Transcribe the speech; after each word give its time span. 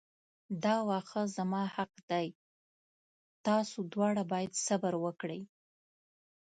دا 0.63 0.75
واښه 0.87 1.21
زما 1.37 1.63
حق 1.75 1.93
دی 2.09 2.27
تاسو 3.47 3.77
دواړه 3.93 4.23
باید 4.31 4.51
صبر 4.65 4.93
وکړئ. 5.03 5.41